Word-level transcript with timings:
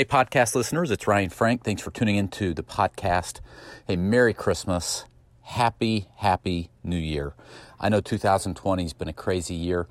Hey, 0.00 0.06
podcast 0.06 0.54
listeners, 0.54 0.90
it's 0.90 1.06
Ryan 1.06 1.28
Frank. 1.28 1.62
Thanks 1.62 1.82
for 1.82 1.90
tuning 1.90 2.16
into 2.16 2.54
the 2.54 2.62
podcast. 2.62 3.40
Hey, 3.86 3.96
Merry 3.96 4.32
Christmas. 4.32 5.04
Happy, 5.42 6.08
happy 6.16 6.70
New 6.82 6.96
Year. 6.96 7.34
I 7.78 7.90
know 7.90 8.00
2020 8.00 8.82
has 8.82 8.94
been 8.94 9.08
a 9.08 9.12
crazy 9.12 9.54
year, 9.54 9.88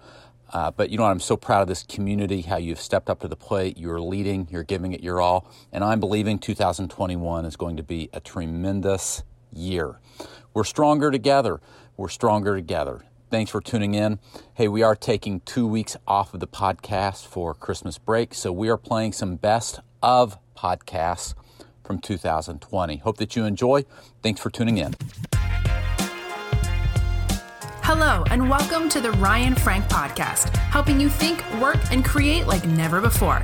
uh, 0.51 0.71
but 0.71 0.89
you 0.89 0.97
know 0.97 1.03
what? 1.03 1.11
I'm 1.11 1.19
so 1.19 1.37
proud 1.37 1.61
of 1.61 1.67
this 1.67 1.83
community, 1.83 2.41
how 2.41 2.57
you've 2.57 2.81
stepped 2.81 3.07
up 3.07 3.19
to 3.19 3.27
the 3.27 3.35
plate. 3.35 3.77
You're 3.77 4.01
leading, 4.01 4.47
you're 4.49 4.63
giving 4.63 4.93
it 4.93 5.03
your 5.03 5.21
all. 5.21 5.47
And 5.71 5.83
I'm 5.83 5.99
believing 5.99 6.39
2021 6.39 7.45
is 7.45 7.55
going 7.55 7.77
to 7.77 7.83
be 7.83 8.09
a 8.11 8.19
tremendous 8.19 9.21
year. 9.53 9.99
We're 10.55 10.63
stronger 10.63 11.11
together. 11.11 11.61
We're 11.97 12.09
stronger 12.09 12.55
together. 12.55 13.05
Thanks 13.29 13.51
for 13.51 13.61
tuning 13.61 13.93
in. 13.93 14.17
Hey, 14.55 14.67
we 14.67 14.81
are 14.81 14.95
taking 14.95 15.41
two 15.41 15.67
weeks 15.67 15.95
off 16.07 16.33
of 16.33 16.39
the 16.39 16.47
podcast 16.47 17.27
for 17.27 17.53
Christmas 17.53 17.99
break, 17.99 18.33
so 18.33 18.51
we 18.51 18.69
are 18.69 18.77
playing 18.77 19.13
some 19.13 19.35
best 19.35 19.81
of 20.01 20.37
podcasts 20.55 21.33
from 21.83 21.99
2020. 21.99 22.97
Hope 22.97 23.17
that 23.17 23.35
you 23.35 23.45
enjoy. 23.45 23.83
Thanks 24.21 24.39
for 24.39 24.49
tuning 24.49 24.77
in. 24.77 24.95
Hello, 27.83 28.23
and 28.29 28.49
welcome 28.49 28.87
to 28.89 29.01
the 29.01 29.11
Ryan 29.13 29.55
Frank 29.55 29.85
Podcast, 29.85 30.55
helping 30.55 30.99
you 30.99 31.09
think, 31.09 31.43
work, 31.59 31.79
and 31.91 32.05
create 32.05 32.45
like 32.45 32.63
never 32.65 33.01
before. 33.01 33.43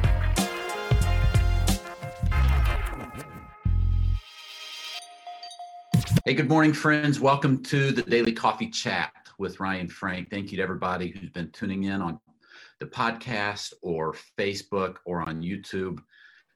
Hey, 6.25 6.33
good 6.33 6.49
morning, 6.49 6.73
friends. 6.73 7.19
Welcome 7.19 7.63
to 7.63 7.91
the 7.91 8.01
Daily 8.01 8.33
Coffee 8.33 8.69
Chat 8.69 9.11
with 9.37 9.59
Ryan 9.59 9.87
Frank. 9.87 10.29
Thank 10.29 10.51
you 10.51 10.57
to 10.57 10.63
everybody 10.63 11.09
who's 11.09 11.29
been 11.29 11.51
tuning 11.51 11.83
in 11.83 12.01
on 12.01 12.19
the 12.79 12.85
podcast 12.85 13.73
or 13.81 14.15
Facebook 14.37 14.97
or 15.05 15.21
on 15.21 15.41
YouTube. 15.41 15.99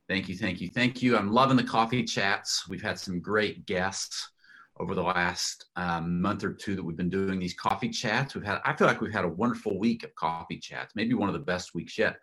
Thank 0.10 0.28
you, 0.28 0.36
thank 0.36 0.60
you, 0.60 0.70
thank 0.70 1.04
you. 1.04 1.16
I'm 1.16 1.32
loving 1.32 1.56
the 1.56 1.64
coffee 1.64 2.04
chats. 2.04 2.68
We've 2.68 2.82
had 2.82 2.98
some 2.98 3.20
great 3.20 3.68
guests 3.68 4.32
over 4.80 4.96
the 4.96 5.04
last 5.04 5.66
um, 5.76 6.20
month 6.20 6.44
or 6.44 6.52
two 6.52 6.76
that 6.76 6.84
we've 6.84 6.98
been 6.98 7.12
doing 7.12 7.38
these 7.38 7.54
coffee 7.54 7.90
chats. 7.90 8.34
We've 8.34 8.44
had, 8.44 8.60
I 8.66 8.74
feel 8.74 8.88
like 8.88 9.02
we've 9.02 9.14
had 9.14 9.26
a 9.26 9.30
wonderful 9.30 9.78
week 9.78 10.04
of 10.04 10.16
coffee 10.16 10.58
chats, 10.58 10.96
maybe 10.96 11.14
one 11.14 11.30
of 11.30 11.34
the 11.34 11.40
best 11.40 11.76
weeks 11.76 11.96
yet. 11.96 12.18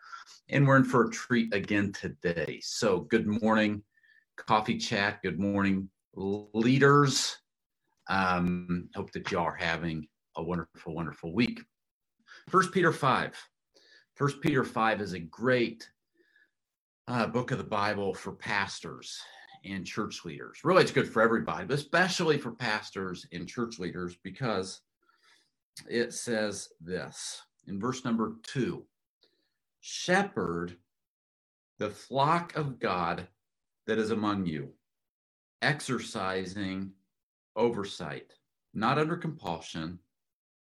And 0.48 0.66
we're 0.66 0.78
in 0.78 0.84
for 0.84 1.04
a 1.04 1.10
treat 1.10 1.54
again 1.54 1.92
today. 1.92 2.58
So, 2.60 3.02
good 3.02 3.40
morning, 3.40 3.84
coffee 4.34 4.78
chat. 4.78 5.22
Good 5.22 5.38
morning, 5.38 5.88
leaders. 6.16 7.36
Um, 8.08 8.88
hope 8.96 9.12
that 9.12 9.30
y'all 9.30 9.44
are 9.44 9.54
having 9.54 10.08
a 10.36 10.42
wonderful, 10.42 10.92
wonderful 10.92 11.32
week. 11.32 11.62
First 12.48 12.72
Peter 12.72 12.90
5. 12.90 13.32
First 14.16 14.40
Peter 14.40 14.64
5 14.64 15.00
is 15.00 15.12
a 15.12 15.20
great 15.20 15.88
uh, 17.08 17.26
book 17.26 17.50
of 17.50 17.58
the 17.58 17.64
Bible 17.64 18.14
for 18.14 18.32
pastors 18.32 19.18
and 19.64 19.86
church 19.86 20.24
leaders. 20.24 20.60
Really, 20.64 20.82
it's 20.82 20.92
good 20.92 21.08
for 21.08 21.22
everybody, 21.22 21.66
but 21.66 21.78
especially 21.78 22.38
for 22.38 22.52
pastors 22.52 23.26
and 23.32 23.48
church 23.48 23.78
leaders 23.78 24.16
because 24.22 24.80
it 25.88 26.14
says 26.14 26.68
this 26.80 27.42
in 27.66 27.78
verse 27.78 28.04
number 28.04 28.36
two 28.42 28.84
Shepherd 29.80 30.76
the 31.78 31.90
flock 31.90 32.56
of 32.56 32.78
God 32.78 33.26
that 33.86 33.98
is 33.98 34.10
among 34.10 34.46
you, 34.46 34.70
exercising 35.62 36.90
oversight, 37.54 38.32
not 38.74 38.98
under 38.98 39.16
compulsion, 39.16 39.98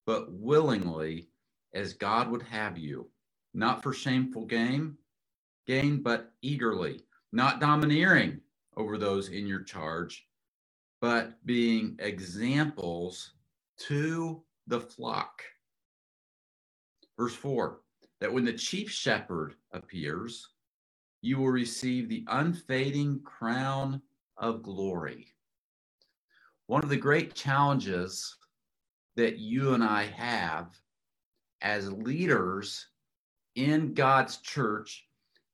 but 0.05 0.31
willingly 0.31 1.27
as 1.73 1.93
God 1.93 2.29
would 2.31 2.43
have 2.43 2.77
you, 2.77 3.09
not 3.53 3.83
for 3.83 3.93
shameful 3.93 4.45
gain, 4.45 4.97
gain, 5.67 6.01
but 6.01 6.31
eagerly, 6.41 7.01
not 7.31 7.59
domineering 7.59 8.39
over 8.77 8.97
those 8.97 9.29
in 9.29 9.47
your 9.47 9.63
charge, 9.63 10.27
but 10.99 11.45
being 11.45 11.95
examples 11.99 13.33
to 13.77 14.43
the 14.67 14.79
flock. 14.79 15.43
Verse 17.17 17.35
4 17.35 17.79
that 18.19 18.31
when 18.31 18.45
the 18.45 18.53
chief 18.53 18.89
shepherd 18.89 19.55
appears, 19.71 20.49
you 21.21 21.39
will 21.39 21.49
receive 21.49 22.07
the 22.07 22.23
unfading 22.27 23.19
crown 23.23 23.99
of 24.37 24.61
glory. 24.61 25.27
One 26.67 26.83
of 26.83 26.89
the 26.89 26.97
great 26.97 27.33
challenges 27.33 28.35
that 29.15 29.39
you 29.39 29.73
and 29.73 29.83
I 29.83 30.03
have 30.05 30.69
as 31.61 31.91
leaders 31.91 32.87
in 33.55 33.93
God's 33.93 34.37
church 34.37 35.05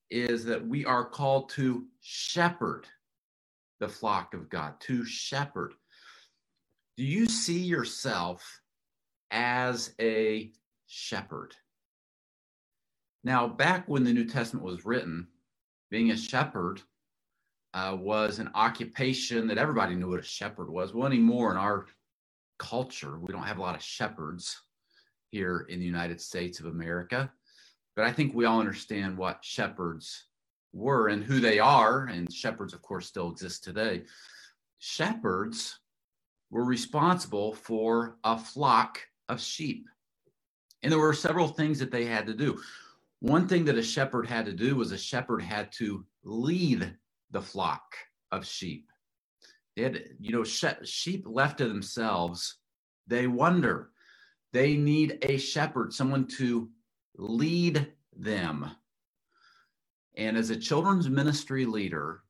is 0.10 0.46
that 0.46 0.66
we 0.66 0.86
are 0.86 1.06
called 1.06 1.50
to 1.50 1.86
shepherd 2.02 2.88
the 3.80 3.88
flock 3.88 4.34
of 4.34 4.50
God, 4.50 4.74
to 4.82 5.06
shepherd. 5.06 5.74
Do 6.96 7.04
you 7.04 7.28
see 7.28 7.60
yourself 7.60 8.62
as 9.32 9.94
a 10.02 10.52
shepherd? 10.88 11.54
Now, 13.24 13.48
back 13.48 13.88
when 13.88 14.04
the 14.04 14.14
New 14.14 14.26
Testament 14.26 14.66
was 14.66 14.86
written, 14.86 15.28
being 15.92 16.12
a 16.12 16.18
shepherd 16.18 16.82
uh, 17.74 17.96
was 18.00 18.40
an 18.40 18.50
occupation 18.56 19.48
that 19.48 19.58
everybody 19.58 19.96
knew 19.96 20.10
what 20.10 20.20
a 20.20 20.24
shepherd 20.24 20.70
was. 20.70 20.94
Well, 20.94 21.08
anymore 21.08 21.52
in 21.52 21.58
our 21.58 21.86
culture, 22.58 23.20
we 23.20 23.32
don't 23.32 23.44
have 23.44 23.58
a 23.58 23.62
lot 23.62 23.76
of 23.76 23.84
shepherds 23.84 24.60
here 25.30 25.68
in 25.70 25.80
the 25.80 25.86
United 25.86 26.20
States 26.20 26.60
of 26.60 26.66
America. 26.68 27.32
But 27.98 28.06
I 28.06 28.12
think 28.12 28.36
we 28.36 28.46
all 28.46 28.60
understand 28.60 29.18
what 29.18 29.44
shepherds 29.44 30.26
were 30.72 31.08
and 31.08 31.24
who 31.24 31.40
they 31.40 31.58
are. 31.58 32.06
And 32.06 32.32
shepherds, 32.32 32.76
of 32.76 32.84
course, 32.84 33.08
still 33.08 33.32
exist 33.32 33.64
today. 33.64 34.04
Shepherds 34.78 35.80
were 36.52 36.64
responsible 36.64 37.56
for 37.56 38.20
a 38.24 38.38
flock 38.38 39.00
of 39.30 39.42
sheep. 39.42 39.88
And 40.84 40.92
there 40.92 41.00
were 41.00 41.12
several 41.12 41.48
things 41.48 41.80
that 41.80 41.90
they 41.90 42.06
had 42.06 42.28
to 42.28 42.36
do. 42.36 42.62
One 43.20 43.48
thing 43.48 43.66
that 43.66 43.80
a 43.80 43.84
shepherd 43.84 44.28
had 44.28 44.46
to 44.46 44.54
do 44.54 44.76
was 44.76 44.92
a 44.92 44.98
shepherd 44.98 45.42
had 45.42 45.72
to 45.74 46.06
lead 46.24 46.96
the 47.32 47.42
flock 47.42 47.96
of 48.32 48.46
sheep. 48.46 48.92
They 49.76 49.82
had, 49.82 50.04
you 50.20 50.34
know, 50.34 50.44
sheep 50.44 51.26
left 51.28 51.58
to 51.58 51.68
themselves, 51.68 52.58
they 53.08 53.26
wonder. 53.26 53.90
They 54.54 54.76
need 54.76 55.18
a 55.24 55.38
shepherd, 55.38 55.94
someone 55.94 56.28
to 56.38 56.70
lead 57.18 57.92
them. 58.16 58.72
And 60.16 60.38
as 60.38 60.50
a 60.50 60.56
children's 60.56 61.10
ministry 61.10 61.66
leader, 61.66 62.24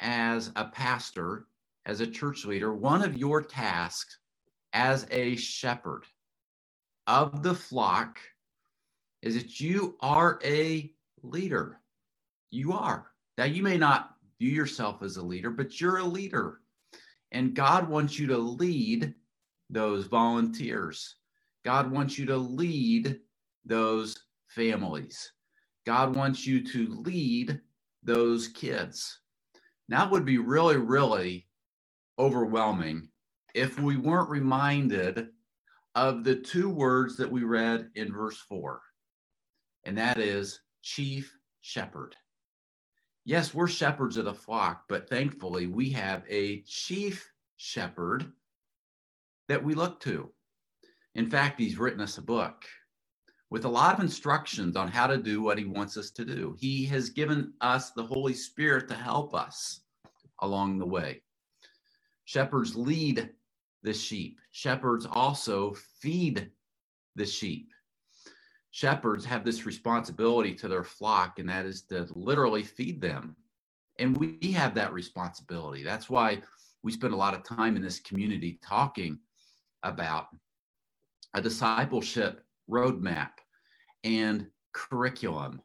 as 0.00 0.50
a 0.56 0.66
pastor, 0.66 1.46
as 1.86 2.00
a 2.00 2.06
church 2.06 2.44
leader, 2.44 2.74
one 2.74 3.02
of 3.02 3.16
your 3.16 3.42
tasks 3.42 4.18
as 4.72 5.06
a 5.10 5.36
shepherd 5.36 6.04
of 7.06 7.42
the 7.42 7.54
flock 7.54 8.18
is 9.22 9.34
that 9.34 9.60
you 9.60 9.96
are 10.00 10.38
a 10.44 10.90
leader. 11.22 11.80
You 12.50 12.72
are. 12.72 13.10
Now, 13.38 13.44
you 13.44 13.62
may 13.62 13.76
not 13.76 14.16
view 14.38 14.50
yourself 14.50 15.02
as 15.02 15.16
a 15.16 15.22
leader, 15.22 15.50
but 15.50 15.80
you're 15.80 15.98
a 15.98 16.04
leader. 16.04 16.60
And 17.32 17.54
God 17.54 17.88
wants 17.88 18.18
you 18.18 18.26
to 18.28 18.38
lead 18.38 19.14
those 19.70 20.06
volunteers. 20.06 21.16
God 21.64 21.90
wants 21.90 22.18
you 22.18 22.26
to 22.26 22.36
lead 22.36 23.20
those 23.64 24.16
families. 24.48 25.32
God 25.86 26.16
wants 26.16 26.46
you 26.46 26.66
to 26.68 26.88
lead 27.04 27.60
those 28.02 28.48
kids. 28.48 29.20
That 29.88 30.10
would 30.10 30.24
be 30.24 30.38
really, 30.38 30.76
really 30.76 31.46
overwhelming 32.18 33.08
if 33.54 33.78
we 33.78 33.96
weren't 33.96 34.30
reminded 34.30 35.28
of 35.94 36.24
the 36.24 36.36
two 36.36 36.68
words 36.70 37.16
that 37.16 37.30
we 37.30 37.44
read 37.44 37.90
in 37.94 38.12
verse 38.12 38.38
4, 38.48 38.80
and 39.84 39.96
that 39.98 40.18
is 40.18 40.60
chief 40.82 41.32
shepherd. 41.60 42.16
Yes, 43.24 43.54
we're 43.54 43.68
shepherds 43.68 44.16
of 44.16 44.24
the 44.24 44.34
flock, 44.34 44.84
but 44.88 45.08
thankfully 45.08 45.66
we 45.66 45.90
have 45.90 46.24
a 46.28 46.62
chief 46.62 47.30
shepherd 47.56 48.30
that 49.48 49.62
we 49.62 49.74
look 49.74 50.00
to. 50.00 50.30
In 51.14 51.30
fact, 51.30 51.60
he's 51.60 51.78
written 51.78 52.00
us 52.00 52.18
a 52.18 52.22
book 52.22 52.64
with 53.50 53.64
a 53.64 53.68
lot 53.68 53.94
of 53.94 54.00
instructions 54.00 54.76
on 54.76 54.88
how 54.88 55.06
to 55.06 55.16
do 55.16 55.42
what 55.42 55.58
he 55.58 55.64
wants 55.64 55.96
us 55.96 56.10
to 56.10 56.24
do. 56.24 56.56
He 56.58 56.84
has 56.86 57.10
given 57.10 57.52
us 57.60 57.90
the 57.90 58.04
Holy 58.04 58.34
Spirit 58.34 58.88
to 58.88 58.94
help 58.94 59.34
us 59.34 59.80
along 60.40 60.78
the 60.78 60.86
way. 60.86 61.22
Shepherds 62.24 62.74
lead 62.74 63.30
the 63.82 63.92
sheep, 63.92 64.38
shepherds 64.50 65.06
also 65.10 65.74
feed 66.00 66.50
the 67.16 67.26
sheep. 67.26 67.70
Shepherds 68.70 69.24
have 69.24 69.44
this 69.44 69.66
responsibility 69.66 70.52
to 70.54 70.66
their 70.66 70.82
flock, 70.82 71.38
and 71.38 71.48
that 71.48 71.64
is 71.64 71.82
to 71.82 72.08
literally 72.14 72.64
feed 72.64 73.00
them. 73.00 73.36
And 74.00 74.16
we 74.16 74.52
have 74.52 74.74
that 74.74 74.92
responsibility. 74.92 75.84
That's 75.84 76.10
why 76.10 76.42
we 76.82 76.90
spend 76.90 77.14
a 77.14 77.16
lot 77.16 77.34
of 77.34 77.44
time 77.44 77.76
in 77.76 77.82
this 77.82 78.00
community 78.00 78.58
talking 78.62 79.18
about 79.84 80.26
a 81.34 81.40
discipleship 81.40 82.44
roadmap 82.70 83.30
and 84.02 84.46
curriculum 84.72 85.60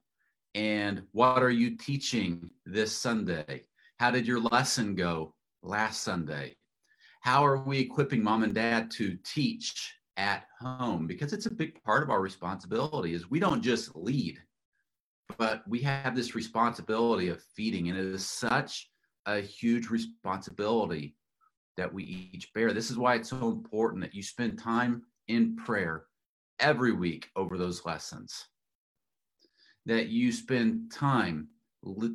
And 0.55 1.03
what 1.11 1.43
are 1.43 1.51
you 1.51 1.77
teaching 1.77 2.49
this 2.65 2.95
Sunday? 2.95 3.65
How 3.99 4.11
did 4.11 4.25
your 4.25 4.39
lesson 4.39 4.95
go 4.95 5.35
last 5.61 6.01
Sunday? 6.03 6.55
How 7.21 7.45
are 7.45 7.57
we 7.57 7.79
equipping 7.79 8.23
mom 8.23 8.43
and 8.43 8.53
dad 8.55 8.89
to 8.91 9.17
teach 9.23 9.93
at 10.17 10.45
home? 10.59 11.05
Because 11.05 11.33
it's 11.33 11.45
a 11.45 11.51
big 11.51 11.81
part 11.83 12.01
of 12.01 12.09
our 12.09 12.21
responsibility 12.21 13.13
is 13.13 13.29
we 13.29 13.39
don't 13.39 13.61
just 13.61 13.95
lead, 13.95 14.39
but 15.37 15.63
we 15.67 15.79
have 15.81 16.15
this 16.15 16.33
responsibility 16.33 17.27
of 17.27 17.43
feeding. 17.55 17.89
And 17.89 17.97
it 17.97 18.05
is 18.05 18.25
such 18.25 18.89
a 19.25 19.39
huge 19.39 19.89
responsibility 19.89 21.15
that 21.77 21.93
we 21.93 22.31
each 22.33 22.51
bear. 22.53 22.73
This 22.73 22.89
is 22.89 22.97
why 22.97 23.15
it's 23.15 23.29
so 23.29 23.49
important 23.49 24.01
that 24.01 24.15
you 24.15 24.23
spend 24.23 24.57
time 24.57 25.03
in 25.27 25.55
prayer 25.55 26.05
every 26.59 26.91
week 26.91 27.29
over 27.35 27.57
those 27.57 27.85
lessons, 27.85 28.45
that 29.85 30.07
you 30.09 30.31
spend 30.31 30.91
time 30.91 31.47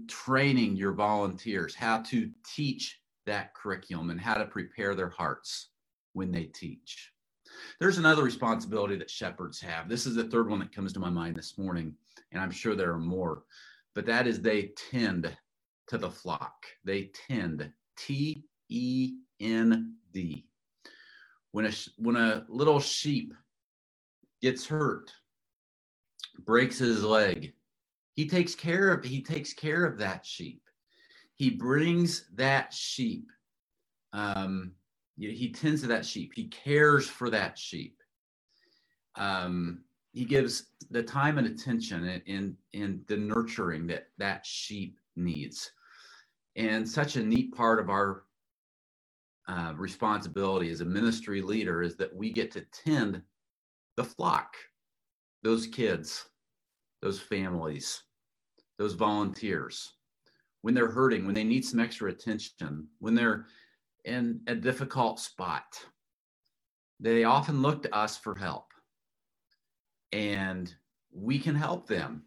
training 0.08 0.76
your 0.76 0.92
volunteers 0.92 1.74
how 1.74 2.02
to 2.02 2.30
teach 2.54 3.00
that 3.26 3.54
curriculum 3.54 4.10
and 4.10 4.20
how 4.20 4.34
to 4.34 4.44
prepare 4.44 4.94
their 4.94 5.08
hearts 5.08 5.68
when 6.12 6.30
they 6.30 6.44
teach. 6.44 7.10
There's 7.80 7.98
another 7.98 8.22
responsibility 8.22 8.96
that 8.96 9.10
shepherds 9.10 9.60
have. 9.60 9.88
This 9.88 10.06
is 10.06 10.14
the 10.14 10.24
third 10.24 10.50
one 10.50 10.58
that 10.58 10.74
comes 10.74 10.92
to 10.92 11.00
my 11.00 11.10
mind 11.10 11.36
this 11.36 11.56
morning, 11.56 11.94
and 12.32 12.40
I'm 12.40 12.50
sure 12.50 12.74
there 12.74 12.92
are 12.92 12.98
more, 12.98 13.44
but 13.94 14.06
that 14.06 14.26
is 14.26 14.40
they 14.40 14.72
tend 14.90 15.34
to 15.88 15.98
the 15.98 16.10
flock. 16.10 16.66
They 16.84 17.10
tend, 17.28 17.70
T 17.96 18.44
E 18.68 19.14
N 19.40 19.94
D. 20.12 20.46
When 21.52 21.66
a, 21.66 21.72
when 21.98 22.16
a 22.16 22.44
little 22.48 22.80
sheep 22.80 23.32
gets 24.44 24.66
hurt, 24.66 25.10
breaks 26.44 26.78
his 26.78 27.02
leg, 27.02 27.54
he 28.14 28.28
takes 28.28 28.54
care 28.54 28.92
of 28.92 29.04
he 29.04 29.22
takes 29.22 29.54
care 29.54 29.84
of 29.84 29.98
that 29.98 30.24
sheep. 30.26 30.62
He 31.34 31.50
brings 31.50 32.26
that 32.34 32.72
sheep 32.72 33.30
um, 34.12 34.72
he 35.16 35.50
tends 35.50 35.80
to 35.80 35.86
that 35.88 36.04
sheep. 36.04 36.32
He 36.34 36.44
cares 36.48 37.08
for 37.08 37.30
that 37.30 37.58
sheep. 37.58 37.96
Um, 39.16 39.84
he 40.12 40.24
gives 40.24 40.66
the 40.90 41.02
time 41.02 41.38
and 41.38 41.46
attention 41.46 42.22
in, 42.26 42.56
in 42.72 43.00
the 43.08 43.16
nurturing 43.16 43.86
that 43.88 44.08
that 44.18 44.44
sheep 44.44 44.98
needs. 45.16 45.72
And 46.56 46.88
such 46.88 47.16
a 47.16 47.22
neat 47.22 47.54
part 47.54 47.80
of 47.80 47.88
our 47.88 48.24
uh, 49.48 49.72
responsibility 49.76 50.70
as 50.70 50.82
a 50.82 50.84
ministry 50.84 51.40
leader 51.40 51.82
is 51.82 51.96
that 51.96 52.14
we 52.14 52.30
get 52.30 52.52
to 52.52 52.64
tend 52.72 53.22
the 53.96 54.04
flock 54.04 54.54
those 55.42 55.66
kids 55.66 56.26
those 57.02 57.20
families 57.20 58.02
those 58.78 58.94
volunteers 58.94 59.94
when 60.64 60.72
they're 60.72 60.90
hurting, 60.90 61.26
when 61.26 61.34
they 61.34 61.44
need 61.44 61.62
some 61.62 61.78
extra 61.78 62.10
attention, 62.10 62.88
when 62.98 63.14
they're 63.14 63.44
in 64.06 64.40
a 64.46 64.54
difficult 64.54 65.20
spot. 65.20 65.62
They 67.00 67.24
often 67.24 67.60
look 67.60 67.82
to 67.82 67.94
us 67.94 68.16
for 68.16 68.34
help, 68.34 68.72
and 70.10 70.74
we 71.12 71.38
can 71.38 71.54
help 71.54 71.86
them. 71.86 72.22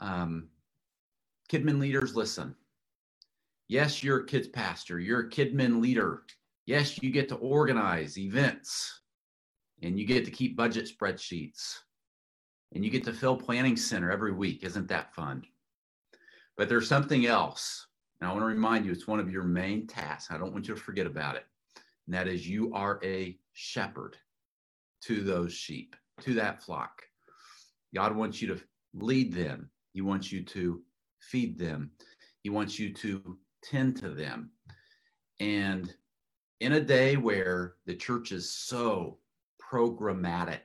Um, 0.00 0.48
Kidmin 1.48 1.78
leaders, 1.78 2.16
listen. 2.16 2.56
Yes, 3.68 4.02
you're 4.02 4.22
a 4.22 4.26
kids 4.26 4.48
pastor. 4.48 4.98
You're 4.98 5.20
a 5.20 5.30
Kidmin 5.30 5.80
leader. 5.80 6.24
Yes, 6.66 7.00
you 7.00 7.12
get 7.12 7.28
to 7.28 7.36
organize 7.36 8.18
events, 8.18 9.02
and 9.82 9.98
you 9.98 10.06
get 10.06 10.24
to 10.24 10.30
keep 10.30 10.56
budget 10.56 10.88
spreadsheets, 10.88 11.76
and 12.74 12.84
you 12.84 12.90
get 12.90 13.04
to 13.04 13.12
fill 13.12 13.36
planning 13.36 13.76
center 13.76 14.10
every 14.10 14.32
week. 14.32 14.62
Isn't 14.62 14.88
that 14.88 15.14
fun? 15.14 15.42
But 16.56 16.68
there's 16.68 16.88
something 16.88 17.26
else. 17.26 17.86
And 18.20 18.28
I 18.28 18.32
want 18.32 18.42
to 18.42 18.46
remind 18.46 18.84
you, 18.84 18.92
it's 18.92 19.06
one 19.06 19.20
of 19.20 19.30
your 19.30 19.44
main 19.44 19.86
tasks. 19.86 20.30
I 20.30 20.38
don't 20.38 20.52
want 20.52 20.68
you 20.68 20.74
to 20.74 20.80
forget 20.80 21.06
about 21.06 21.36
it. 21.36 21.44
And 22.06 22.14
that 22.14 22.28
is 22.28 22.46
you 22.46 22.72
are 22.74 23.00
a 23.02 23.38
shepherd 23.52 24.16
to 25.04 25.22
those 25.22 25.52
sheep, 25.52 25.96
to 26.20 26.34
that 26.34 26.62
flock. 26.62 27.02
God 27.94 28.14
wants 28.14 28.42
you 28.42 28.48
to 28.48 28.60
lead 28.94 29.32
them. 29.32 29.70
He 29.94 30.02
wants 30.02 30.30
you 30.30 30.42
to 30.44 30.82
feed 31.20 31.58
them. 31.58 31.92
He 32.42 32.50
wants 32.50 32.78
you 32.78 32.92
to 32.94 33.38
tend 33.62 33.96
to 33.98 34.10
them. 34.10 34.50
And 35.40 35.92
in 36.60 36.72
a 36.72 36.80
day 36.80 37.16
where 37.16 37.76
the 37.86 37.94
church 37.94 38.32
is 38.32 38.52
so 38.52 39.19
programmatic 39.70 40.60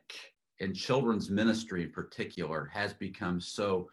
and 0.61 0.75
children's 0.75 1.29
ministry 1.29 1.83
in 1.83 1.91
particular 1.91 2.69
has 2.73 2.93
become 2.93 3.39
so 3.39 3.87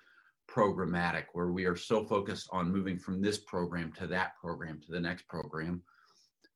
programmatic 0.51 1.25
where 1.33 1.51
we 1.51 1.65
are 1.65 1.77
so 1.77 2.05
focused 2.05 2.49
on 2.53 2.73
moving 2.73 2.99
from 2.99 3.21
this 3.21 3.39
program 3.39 3.93
to 3.93 4.07
that 4.07 4.37
program 4.41 4.81
to 4.81 4.93
the 4.93 5.01
next 5.01 5.27
program. 5.29 5.83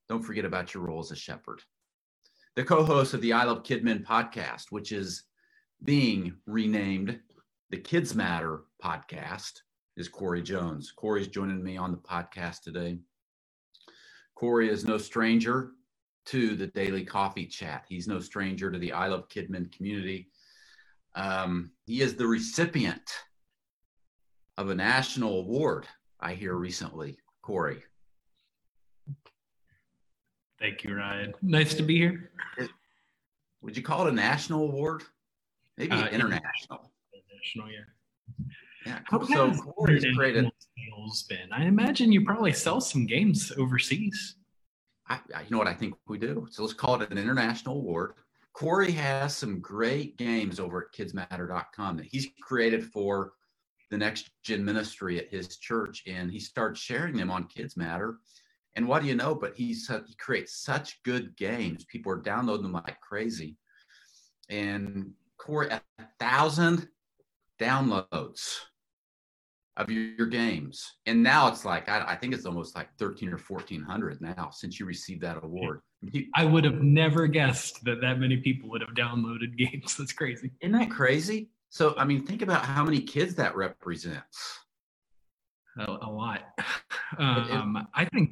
Don't 0.08 0.23
forget 0.23 0.44
about 0.44 0.73
your 0.73 0.85
role 0.85 1.00
as 1.00 1.11
a 1.11 1.17
shepherd. 1.17 1.61
The 2.55 2.64
co 2.64 2.85
host 2.85 3.14
of 3.14 3.20
the 3.20 3.32
I 3.32 3.44
Love 3.44 3.62
Kidmin 3.62 4.05
podcast, 4.05 4.67
which 4.70 4.93
is 4.93 5.25
being 5.85 6.37
renamed 6.47 7.19
the 7.70 7.76
Kids 7.76 8.14
Matter 8.14 8.62
podcast, 8.82 9.52
is 9.97 10.09
Corey 10.09 10.43
Jones. 10.43 10.93
Corey's 10.93 11.29
joining 11.29 11.62
me 11.62 11.76
on 11.76 11.91
the 11.91 11.99
podcast 11.99 12.62
today. 12.62 12.99
Corey 14.35 14.69
is 14.69 14.85
no 14.85 14.99
stranger 14.99 15.73
to 16.26 16.56
the 16.56 16.67
daily 16.69 17.05
coffee 17.05 17.46
chat. 17.46 17.84
He's 17.88 18.08
no 18.08 18.20
stranger 18.20 18.70
to 18.70 18.78
the 18.78 18.93
I 18.93 19.08
Love 19.08 19.28
Kidmin 19.28 19.73
community. 19.73 20.28
Um, 21.14 21.70
he 21.87 22.02
is 22.02 22.17
the 22.17 22.26
recipient 22.26 23.11
of 24.58 24.70
a 24.70 24.75
national 24.75 25.40
award, 25.40 25.87
I 26.20 26.34
hear 26.34 26.55
recently, 26.55 27.19
Corey. 27.43 27.82
Thank 30.58 30.84
you, 30.84 30.96
Ryan. 30.96 31.34
Nice 31.43 31.75
to 31.75 31.82
be 31.82 31.99
here. 31.99 32.31
Would 33.62 33.76
you 33.76 33.82
call 33.82 34.06
it 34.06 34.11
a 34.11 34.14
national 34.14 34.62
award? 34.62 35.02
Maybe 35.76 35.93
uh, 35.93 36.08
international. 36.08 36.90
International, 37.12 37.70
yeah. 37.70 38.46
Yeah, 38.87 38.99
cool. 39.11 39.26
so 39.26 39.52
Corey's 39.52 40.05
created. 40.17 40.50
Sales 40.78 41.25
been? 41.25 41.52
I 41.52 41.64
imagine 41.64 42.12
you 42.12 42.25
probably 42.25 42.52
sell 42.52 42.81
some 42.81 43.05
games 43.05 43.52
overseas. 43.58 44.37
I, 45.08 45.20
I, 45.35 45.43
you 45.43 45.50
know 45.50 45.58
what 45.58 45.69
I 45.69 45.75
think 45.75 45.94
we 46.08 46.19
do. 46.19 46.47
So 46.50 46.62
let's 46.62 46.75
call 46.75 47.00
it 47.00 47.11
an 47.11 47.19
international 47.19 47.76
award. 47.76 48.14
Corey 48.53 48.93
has 48.93 49.37
some 49.37 49.61
great 49.61 50.17
games 50.17 50.58
over 50.58 50.88
at 50.88 50.99
kidsmatter.com 50.99 51.97
that 51.99 52.06
he's 52.06 52.29
created 52.43 52.85
for 52.85 53.32
the 53.91 53.99
next 53.99 54.31
gen 54.43 54.64
ministry 54.64 55.19
at 55.19 55.29
his 55.29 55.58
church 55.58 56.03
and 56.06 56.31
he 56.31 56.41
starts 56.41 56.81
sharing 56.81 57.17
them 57.17 57.31
on 57.31 57.44
kids 57.44 57.76
matter 57.76 58.16
and 58.75 58.87
what 58.87 59.02
do 59.02 59.09
you 59.09 59.14
know 59.14 59.35
but 59.35 59.54
he's 59.54 59.88
uh, 59.88 60.00
he 60.07 60.14
creates 60.16 60.57
such 60.57 61.00
good 61.04 61.37
games 61.37 61.85
people 61.85 62.11
are 62.11 62.21
downloading 62.21 62.64
them 62.64 62.73
like 62.73 63.00
crazy 63.00 63.57
and 64.49 65.12
Corey, 65.38 65.69
a 65.69 65.81
thousand 66.19 66.88
downloads 67.61 68.59
of 69.76 69.90
your, 69.90 70.26
games. 70.26 70.95
And 71.06 71.23
now 71.23 71.49
it's 71.49 71.64
like 71.64 71.88
I, 71.88 72.04
I, 72.09 72.16
think 72.16 72.35
it's 72.35 72.47
almost 72.47 72.75
like 72.75 72.88
13 72.99 73.28
or 73.28 73.38
1400 73.38 74.21
now 74.21 74.50
since 74.50 74.80
you 74.80 74.87
received 74.87 75.23
that 75.23 75.42
award. 75.42 75.80
I 76.35 76.45
would 76.45 76.64
have 76.64 76.83
never 76.83 77.26
guessed 77.26 77.85
that 77.85 78.00
that 78.00 78.18
many 78.18 78.38
people 78.38 78.71
would 78.71 78.80
have 78.80 78.95
downloaded 78.95 79.56
games. 79.59 79.97
That's 79.97 80.12
crazy. 80.12 80.50
Isn't 80.61 80.78
that 80.78 80.90
crazy? 80.90 81.50
So, 81.71 81.95
I 81.97 82.04
mean, 82.04 82.25
think 82.25 82.42
about 82.42 82.64
how 82.64 82.85
many 82.85 83.00
kids 83.00 83.35
that 83.35 83.56
represents. 83.56 84.59
A, 85.78 85.85
a 85.85 86.11
lot. 86.11 86.40
Um, 87.18 87.87
I 87.95 88.06
think 88.06 88.30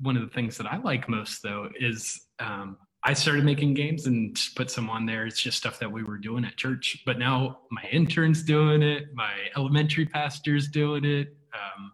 one 0.00 0.16
of 0.16 0.22
the 0.22 0.34
things 0.34 0.56
that 0.56 0.66
I 0.66 0.78
like 0.78 1.08
most, 1.08 1.42
though, 1.42 1.68
is 1.78 2.26
um, 2.38 2.76
I 3.06 3.12
started 3.12 3.44
making 3.44 3.74
games 3.74 4.08
and 4.08 4.36
put 4.56 4.68
some 4.68 4.90
on 4.90 5.06
there. 5.06 5.26
It's 5.26 5.40
just 5.40 5.56
stuff 5.56 5.78
that 5.78 5.90
we 5.90 6.02
were 6.02 6.18
doing 6.18 6.44
at 6.44 6.56
church. 6.56 7.04
But 7.06 7.20
now 7.20 7.60
my 7.70 7.84
intern's 7.92 8.42
doing 8.42 8.82
it. 8.82 9.14
My 9.14 9.32
elementary 9.56 10.06
pastor's 10.06 10.66
doing 10.66 11.04
it. 11.04 11.36
Um, 11.54 11.92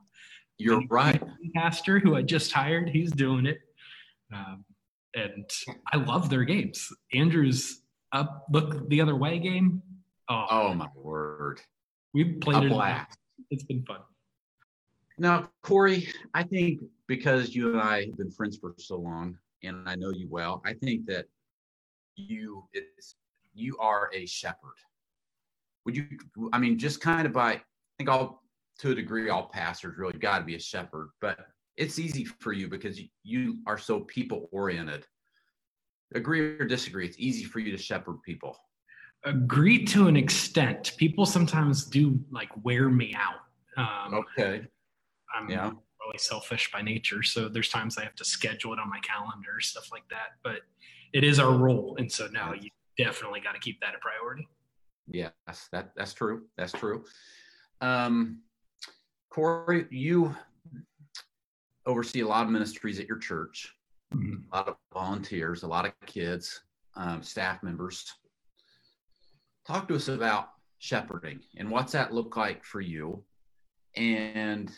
You're 0.57 0.83
right. 0.89 1.23
Pastor 1.55 1.99
who 1.99 2.17
I 2.17 2.23
just 2.23 2.51
hired, 2.51 2.89
he's 2.89 3.13
doing 3.13 3.45
it. 3.45 3.61
Um, 4.35 4.65
and 5.15 5.45
I 5.93 5.99
love 5.99 6.31
their 6.31 6.45
games. 6.45 6.89
Andrew's 7.13 7.83
up, 8.13 8.47
look 8.51 8.89
the 8.89 9.03
other 9.03 9.15
way 9.15 9.39
game. 9.39 9.83
Oh, 10.31 10.47
oh 10.51 10.75
my 10.75 10.89
word. 10.95 11.61
We've 12.15 12.41
played 12.41 12.73
a 12.73 12.75
it. 12.75 13.07
It's 13.51 13.65
been 13.65 13.85
fun. 13.85 14.01
Now, 15.19 15.51
Corey, 15.63 16.09
I 16.33 16.43
think 16.43 16.81
because 17.07 17.55
you 17.55 17.73
and 17.73 17.83
I 17.83 18.07
have 18.07 18.17
been 18.17 18.31
friends 18.31 18.57
for 18.57 18.73
so 18.79 18.97
long 18.97 19.37
and 19.65 19.89
I 19.89 19.95
know 19.95 20.11
you 20.11 20.29
well, 20.31 20.63
I 20.65 20.75
think 20.75 21.07
that 21.07 21.27
you 22.17 22.65
it's 22.73 23.17
you 23.55 23.77
are 23.81 24.11
a 24.15 24.27
shepherd. 24.27 24.77
Would 25.85 25.97
you 25.97 26.07
I 26.53 26.59
mean 26.59 26.79
just 26.79 27.01
kind 27.01 27.27
of 27.27 27.33
by 27.33 27.53
I 27.53 27.63
think 27.99 28.11
all 28.11 28.43
to 28.79 28.91
a 28.91 28.95
degree 28.95 29.29
all 29.31 29.49
pastors 29.49 29.99
really 29.99 30.19
got 30.19 30.39
to 30.39 30.45
be 30.45 30.57
a 30.57 30.61
shepherd, 30.61 31.11
but 31.21 31.39
it's 31.77 31.99
easy 31.99 32.25
for 32.25 32.53
you 32.53 32.69
because 32.69 33.01
you 33.23 33.59
are 33.67 33.79
so 33.79 34.01
people 34.01 34.49
oriented. 34.53 35.07
Agree 36.15 36.41
or 36.41 36.67
disagree, 36.67 37.07
it's 37.07 37.17
easy 37.19 37.45
for 37.45 37.59
you 37.59 37.73
to 37.73 37.79
shepherd 37.79 38.23
people. 38.23 38.57
agree 39.25 39.85
to 39.85 40.09
an 40.09 40.17
extent. 40.17 40.93
People 40.97 41.25
sometimes 41.25 41.85
do 41.85 42.19
like 42.31 42.51
wear 42.65 42.89
me 42.89 43.15
out. 43.15 43.43
Um, 43.77 44.15
okay. 44.15 44.67
I'm 45.35 45.49
Yeah. 45.49 45.73
Really 46.13 46.19
selfish 46.19 46.71
by 46.73 46.83
nature, 46.83 47.23
so 47.23 47.49
there's 47.49 47.69
times 47.69 47.99
I 47.99 48.05
have 48.05 48.15
to 48.17 48.25
schedule 48.25 48.73
it 48.73 48.79
on 48.79 48.89
my 48.89 49.01
calendar, 49.01 49.61
stuff 49.61 49.91
like 49.93 50.05
that. 50.11 50.33
But 50.43 50.61
it 51.13 51.25
is 51.25 51.39
our 51.39 51.53
role, 51.53 51.97
and 51.99 52.11
so 52.11 52.29
now 52.33 52.53
you 52.53 52.71
definitely 52.99 53.41
got 53.41 53.53
to 53.53 53.61
keep 53.61 53.81
that 53.81 53.95
a 53.95 53.99
priority. 53.99 54.47
Yes, 55.09 55.33
that 55.73 55.93
that's 55.97 56.15
true. 56.15 56.43
That's 56.57 56.73
true. 56.73 57.05
Um, 57.81 58.41
Corey, 59.31 59.87
you 59.91 60.35
oversee 61.87 62.21
a 62.21 62.27
lot 62.27 62.45
of 62.45 62.51
ministries 62.51 63.01
at 63.01 63.09
your 63.09 63.19
church, 63.19 63.75
a 64.13 64.17
lot 64.57 64.69
of 64.69 64.77
volunteers, 64.93 65.63
a 65.63 65.67
lot 65.67 65.87
of 65.87 65.93
kids, 66.07 66.61
um, 66.97 67.23
staff 67.23 67.63
members. 67.63 68.05
Talk 69.67 69.89
to 69.89 69.95
us 69.95 70.09
about 70.09 70.51
shepherding 70.79 71.41
and 71.57 71.71
what's 71.71 71.93
that 71.93 72.13
look 72.13 72.37
like 72.37 72.65
for 72.65 72.81
you. 72.81 73.25
And 73.97 74.71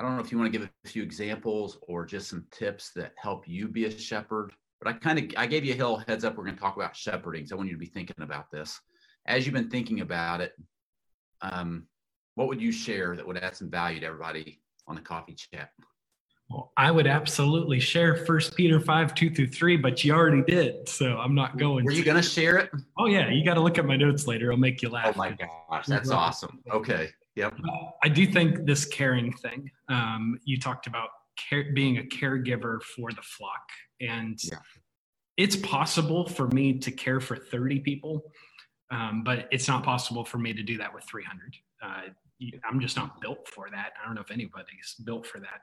I 0.00 0.02
don't 0.02 0.16
know 0.16 0.22
if 0.22 0.32
you 0.32 0.38
want 0.38 0.50
to 0.50 0.58
give 0.58 0.66
a 0.66 0.88
few 0.88 1.02
examples 1.02 1.76
or 1.82 2.06
just 2.06 2.30
some 2.30 2.46
tips 2.50 2.90
that 2.96 3.12
help 3.18 3.46
you 3.46 3.68
be 3.68 3.84
a 3.84 3.90
shepherd. 3.90 4.50
But 4.80 4.88
I 4.88 4.98
kind 4.98 5.18
of 5.18 5.26
I 5.36 5.46
gave 5.46 5.62
you 5.62 5.74
a 5.74 5.76
hill 5.76 6.02
heads 6.08 6.24
up. 6.24 6.38
We're 6.38 6.44
going 6.44 6.56
to 6.56 6.60
talk 6.60 6.76
about 6.76 6.96
shepherding. 6.96 7.46
So 7.46 7.54
I 7.54 7.58
want 7.58 7.68
you 7.68 7.74
to 7.74 7.78
be 7.78 7.84
thinking 7.84 8.16
about 8.22 8.50
this 8.50 8.80
as 9.26 9.44
you've 9.44 9.54
been 9.54 9.68
thinking 9.68 10.00
about 10.00 10.40
it. 10.40 10.54
Um, 11.42 11.86
what 12.34 12.48
would 12.48 12.62
you 12.62 12.72
share 12.72 13.14
that 13.14 13.26
would 13.26 13.36
add 13.36 13.54
some 13.54 13.68
value 13.68 14.00
to 14.00 14.06
everybody 14.06 14.62
on 14.86 14.94
the 14.94 15.02
coffee 15.02 15.34
chat? 15.34 15.70
Well, 16.48 16.72
I 16.78 16.90
would 16.90 17.06
absolutely 17.06 17.78
share 17.78 18.16
First 18.24 18.56
Peter 18.56 18.80
five 18.80 19.14
two 19.14 19.28
through 19.28 19.48
three, 19.48 19.76
but 19.76 20.02
you 20.02 20.14
already 20.14 20.42
did, 20.42 20.88
so 20.88 21.18
I'm 21.18 21.34
not 21.34 21.58
going. 21.58 21.84
Were 21.84 21.92
you 21.92 22.04
going 22.04 22.16
to 22.16 22.28
share 22.28 22.56
it? 22.56 22.70
Oh 22.98 23.06
yeah, 23.06 23.30
you 23.30 23.44
got 23.44 23.54
to 23.54 23.60
look 23.60 23.76
at 23.76 23.84
my 23.84 23.96
notes 23.96 24.26
later. 24.26 24.46
It'll 24.46 24.58
make 24.58 24.80
you 24.80 24.88
laugh. 24.88 25.12
Oh 25.14 25.18
my 25.18 25.36
gosh, 25.68 25.86
that's 25.86 26.10
awesome. 26.10 26.58
Okay, 26.72 27.10
yep. 27.40 27.54
I 28.04 28.08
do 28.08 28.26
think 28.26 28.66
this 28.66 28.84
caring 28.84 29.32
thing. 29.32 29.70
Um, 29.88 30.38
you 30.44 30.58
talked 30.58 30.86
about 30.86 31.08
care, 31.36 31.72
being 31.74 31.98
a 31.98 32.02
caregiver 32.02 32.82
for 32.82 33.10
the 33.12 33.22
flock, 33.22 33.66
and 34.00 34.38
Yeah. 34.42 34.58
it's 35.36 35.56
possible 35.56 36.28
for 36.28 36.48
me 36.48 36.78
to 36.78 36.90
care 36.90 37.20
for 37.20 37.36
30 37.36 37.80
people, 37.80 38.22
um, 38.90 39.22
but 39.24 39.48
it's 39.50 39.68
not 39.68 39.82
possible 39.84 40.24
for 40.24 40.38
me 40.38 40.52
to 40.52 40.62
do 40.62 40.76
that 40.78 40.92
with 40.94 41.04
300. 41.04 41.56
Uh, 41.82 42.02
I'm 42.64 42.80
just 42.80 42.96
not 42.96 43.20
built 43.20 43.46
for 43.48 43.68
that. 43.70 43.92
I 44.02 44.06
don't 44.06 44.14
know 44.14 44.22
if 44.22 44.30
anybody's 44.30 44.94
built 45.04 45.26
for 45.26 45.40
that, 45.40 45.60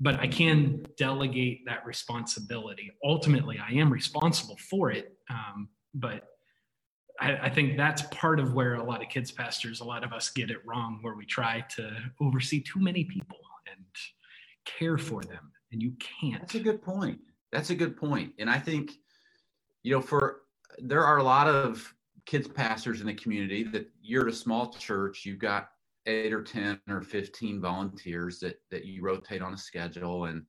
but 0.00 0.18
I 0.18 0.26
can 0.26 0.84
delegate 0.96 1.64
that 1.66 1.84
responsibility. 1.86 2.90
Ultimately, 3.04 3.58
I 3.58 3.72
am 3.74 3.92
responsible 3.92 4.56
for 4.56 4.90
it, 4.90 5.16
um, 5.28 5.68
but 5.94 6.24
I, 7.20 7.36
I 7.36 7.50
think 7.50 7.76
that's 7.76 8.02
part 8.10 8.40
of 8.40 8.54
where 8.54 8.74
a 8.74 8.82
lot 8.82 9.02
of 9.02 9.08
kids 9.08 9.30
pastors, 9.30 9.80
a 9.80 9.84
lot 9.84 10.04
of 10.04 10.12
us 10.12 10.30
get 10.30 10.50
it 10.50 10.58
wrong, 10.66 10.98
where 11.02 11.14
we 11.14 11.26
try 11.26 11.64
to 11.76 11.90
oversee 12.20 12.60
too 12.60 12.80
many 12.80 13.04
people 13.04 13.38
and 13.70 13.84
care 14.64 14.98
for 14.98 15.22
them, 15.22 15.52
and 15.72 15.82
you 15.82 15.92
can't. 16.20 16.40
That's 16.40 16.54
a 16.54 16.60
good 16.60 16.82
point. 16.82 17.18
That's 17.52 17.70
a 17.70 17.74
good 17.74 17.96
point. 17.96 18.32
And 18.38 18.48
I 18.48 18.58
think, 18.58 18.92
you 19.82 19.94
know, 19.94 20.00
for 20.00 20.42
there 20.78 21.04
are 21.04 21.18
a 21.18 21.22
lot 21.22 21.46
of 21.46 21.94
kids 22.26 22.48
pastors 22.48 23.00
in 23.00 23.06
the 23.06 23.14
community 23.14 23.64
that 23.64 23.88
you're 24.02 24.28
at 24.28 24.32
a 24.32 24.36
small 24.36 24.72
church, 24.72 25.26
you've 25.26 25.38
got 25.38 25.70
eight 26.06 26.32
or 26.32 26.42
10 26.42 26.80
or 26.88 27.02
15 27.02 27.60
volunteers 27.60 28.40
that, 28.40 28.60
that 28.70 28.84
you 28.84 29.02
rotate 29.02 29.42
on 29.42 29.52
a 29.52 29.58
schedule 29.58 30.26
and 30.26 30.44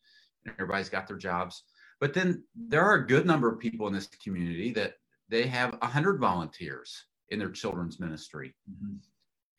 everybody's 0.47 0.89
got 0.89 1.07
their 1.07 1.17
jobs. 1.17 1.63
But 1.99 2.13
then 2.13 2.43
there 2.55 2.83
are 2.83 2.95
a 2.95 3.07
good 3.07 3.25
number 3.25 3.51
of 3.51 3.59
people 3.59 3.87
in 3.87 3.93
this 3.93 4.07
community 4.07 4.71
that 4.73 4.95
they 5.31 5.47
have 5.47 5.71
100 5.79 6.19
volunteers 6.19 7.05
in 7.29 7.39
their 7.39 7.49
children's 7.49 7.99
ministry. 7.99 8.53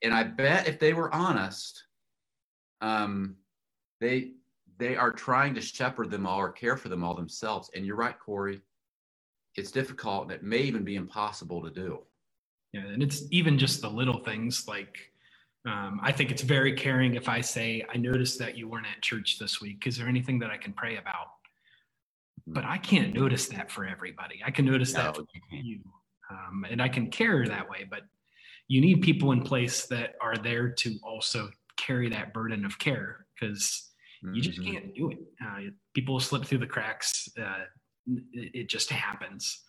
And 0.02 0.12
I 0.12 0.22
bet 0.24 0.68
if 0.68 0.78
they 0.78 0.92
were 0.92 1.12
honest, 1.12 1.82
um, 2.82 3.36
they 4.00 4.32
they 4.78 4.96
are 4.96 5.12
trying 5.12 5.54
to 5.54 5.60
shepherd 5.60 6.10
them 6.10 6.26
all 6.26 6.38
or 6.38 6.50
care 6.50 6.76
for 6.76 6.88
them 6.88 7.02
all 7.02 7.14
themselves. 7.14 7.70
And 7.74 7.86
you're 7.86 7.96
right, 7.96 8.18
Corey. 8.18 8.60
It's 9.56 9.70
difficult 9.70 10.24
and 10.24 10.32
it 10.32 10.42
may 10.42 10.58
even 10.58 10.84
be 10.84 10.96
impossible 10.96 11.62
to 11.62 11.70
do. 11.70 12.00
Yeah, 12.72 12.86
and 12.86 13.02
it's 13.02 13.22
even 13.30 13.58
just 13.58 13.80
the 13.80 13.88
little 13.88 14.18
things 14.18 14.66
like 14.66 15.12
um, 15.64 16.00
I 16.02 16.10
think 16.10 16.30
it's 16.32 16.42
very 16.42 16.72
caring 16.72 17.14
if 17.14 17.28
I 17.28 17.40
say, 17.40 17.86
I 17.92 17.96
noticed 17.96 18.38
that 18.40 18.58
you 18.58 18.68
weren't 18.68 18.86
at 18.86 19.00
church 19.00 19.38
this 19.38 19.60
week. 19.60 19.86
Is 19.86 19.96
there 19.96 20.08
anything 20.08 20.40
that 20.40 20.50
I 20.50 20.56
can 20.56 20.72
pray 20.72 20.96
about? 20.96 21.28
But 22.46 22.64
I 22.64 22.78
can't 22.78 23.14
notice 23.14 23.46
that 23.48 23.70
for 23.70 23.86
everybody. 23.86 24.42
I 24.44 24.50
can 24.50 24.64
notice 24.64 24.92
that 24.94 25.16
for 25.16 25.24
you 25.50 25.80
Um, 26.30 26.64
and 26.70 26.80
I 26.80 26.88
can 26.88 27.10
care 27.10 27.46
that 27.46 27.68
way, 27.68 27.84
but 27.88 28.04
you 28.68 28.80
need 28.80 29.02
people 29.02 29.32
in 29.32 29.42
place 29.42 29.86
that 29.88 30.14
are 30.20 30.36
there 30.36 30.70
to 30.70 30.98
also 31.02 31.50
carry 31.76 32.08
that 32.08 32.32
burden 32.32 32.64
of 32.64 32.78
care 32.78 33.26
because 33.34 33.92
you 34.22 34.40
just 34.40 34.60
Mhm. 34.60 34.72
can't 34.72 34.94
do 34.94 35.10
it. 35.10 35.18
Uh, 35.44 35.60
people 35.94 36.18
slip 36.20 36.44
through 36.44 36.58
the 36.58 36.66
cracks. 36.66 37.28
Uh, 37.36 37.66
it, 38.32 38.50
it 38.54 38.68
just 38.68 38.88
happens. 38.88 39.64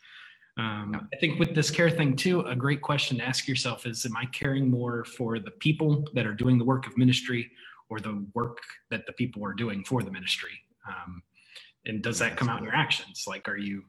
Um, 0.58 1.10
I 1.12 1.18
think 1.18 1.40
with 1.40 1.54
this 1.56 1.70
care 1.72 1.90
thing 1.90 2.16
too, 2.16 2.42
a 2.42 2.56
great 2.56 2.82
question 2.82 3.18
to 3.18 3.26
ask 3.26 3.48
yourself 3.48 3.86
is: 3.88 4.06
Am 4.06 4.16
I 4.16 4.26
caring 4.28 4.70
more 4.70 5.04
for 5.04 5.40
the 5.40 5.52
people 5.52 6.08
that 6.14 6.26
are 6.28 6.36
doing 6.36 6.58
the 6.60 6.64
work 6.66 6.86
of 6.88 6.96
ministry, 6.98 7.52
or 7.90 8.00
the 8.00 8.26
work 8.36 8.60
that 8.90 9.06
the 9.08 9.14
people 9.14 9.44
are 9.44 9.54
doing 9.54 9.84
for 9.84 10.04
the 10.04 10.12
ministry? 10.12 10.64
Um, 10.88 11.24
and 11.86 12.02
does 12.02 12.20
that 12.20 12.38
come 12.38 12.50
out 12.50 12.60
in 12.60 12.64
your 12.66 12.76
actions? 12.76 13.26
Like, 13.28 13.48
are 13.48 13.58
you? 13.58 13.84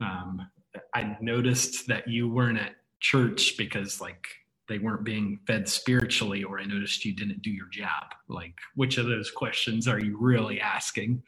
Um, 0.00 0.46
I 0.94 1.16
noticed 1.20 1.86
that 1.88 2.08
you 2.08 2.28
weren't 2.28 2.58
at 2.58 2.76
church 3.00 3.56
because 3.58 4.00
like 4.00 4.26
they 4.68 4.78
weren't 4.78 5.04
being 5.04 5.40
fed 5.46 5.68
spiritually, 5.68 6.44
or 6.44 6.60
I 6.60 6.64
noticed 6.64 7.04
you 7.04 7.14
didn't 7.14 7.42
do 7.42 7.50
your 7.50 7.68
job. 7.72 8.04
Like, 8.28 8.54
which 8.76 8.98
of 8.98 9.06
those 9.06 9.30
questions 9.30 9.88
are 9.88 9.98
you 9.98 10.16
really 10.18 10.60
asking? 10.60 11.22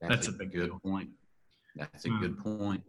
That's 0.00 0.26
a 0.28 0.32
big 0.32 0.52
good 0.52 0.66
deal. 0.66 0.80
point. 0.80 1.10
That's 1.76 2.04
a 2.04 2.10
Um, 2.10 2.20
good 2.20 2.38
point. 2.38 2.82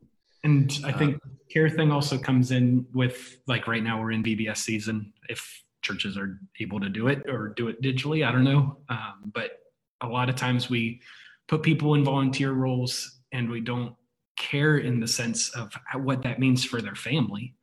And 0.44 0.78
I 0.84 0.92
Uh, 0.92 0.98
think 0.98 1.22
care 1.50 1.70
thing 1.70 1.92
also 1.92 2.18
comes 2.18 2.52
in 2.52 2.86
with 2.94 3.40
like 3.48 3.68
right 3.68 3.84
now 3.84 4.02
we're 4.02 4.12
in 4.12 4.24
VBS 4.24 4.58
season. 4.58 5.14
If 5.30 5.64
churches 5.84 6.18
are 6.18 6.42
able 6.60 6.80
to 6.80 6.90
do 6.90 7.08
it 7.08 7.22
or 7.30 7.50
do 7.50 7.68
it 7.68 7.82
digitally, 7.82 8.28
I 8.28 8.32
don't 8.32 8.44
know. 8.44 8.82
Um, 8.90 9.32
but 9.34 9.60
a 10.02 10.08
lot 10.08 10.28
of 10.28 10.36
times 10.36 10.70
we 10.70 11.02
put 11.48 11.64
people 11.64 11.96
in 11.96 12.04
volunteer 12.04 12.52
roles 12.52 13.20
and 13.32 13.50
we 13.50 13.62
don't 13.62 13.96
care 14.38 14.78
in 14.78 15.00
the 15.00 15.08
sense 15.08 15.50
of 15.50 15.74
what 15.96 16.24
that 16.24 16.40
means 16.40 16.64
for 16.64 16.82
their 16.82 16.96
family. 16.96 17.56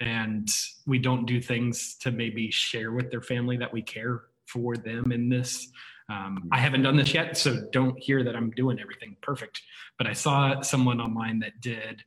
And 0.00 0.48
we 0.86 0.98
don't 0.98 1.26
do 1.26 1.40
things 1.40 1.96
to 2.00 2.10
maybe 2.10 2.50
share 2.50 2.92
with 2.92 3.10
their 3.10 3.22
family 3.22 3.56
that 3.58 3.72
we 3.72 3.82
care 3.82 4.22
for 4.46 4.76
them 4.76 5.12
in 5.12 5.28
this. 5.28 5.68
Um, 6.10 6.48
I 6.52 6.58
haven't 6.58 6.82
done 6.82 6.96
this 6.96 7.14
yet, 7.14 7.36
so 7.36 7.62
don't 7.72 7.98
hear 7.98 8.22
that 8.24 8.36
I'm 8.36 8.50
doing 8.50 8.78
everything 8.78 9.16
perfect. 9.22 9.62
But 9.96 10.06
I 10.06 10.12
saw 10.12 10.60
someone 10.60 11.00
online 11.00 11.38
that 11.40 11.60
did 11.60 12.02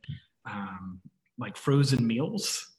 um, 0.45 1.01
like 1.39 1.57
frozen 1.57 2.05
meals 2.05 2.76